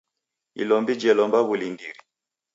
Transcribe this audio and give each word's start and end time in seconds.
Ilombi 0.61 0.93
jelomba 1.01 1.39
w'ulindiri. 1.47 1.99